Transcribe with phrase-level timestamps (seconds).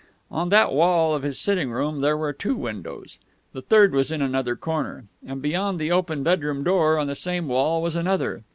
[0.31, 3.19] On that wall of his sitting room there were two windows
[3.53, 7.47] (the third was in another corner), and, beyond the open bedroom door, on the same
[7.47, 8.41] wall, was another.